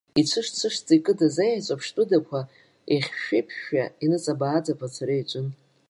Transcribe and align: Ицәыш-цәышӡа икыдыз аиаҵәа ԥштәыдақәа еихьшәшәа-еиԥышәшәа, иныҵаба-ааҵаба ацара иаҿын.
Ицәыш-цәышӡа 0.19 0.93
икыдыз 0.97 1.35
аиаҵәа 1.43 1.79
ԥштәыдақәа 1.79 2.39
еихьшәшәа-еиԥышәшәа, 2.93 3.83
иныҵаба-ааҵаба 4.05 4.85
ацара 4.87 5.13
иаҿын. 5.17 5.47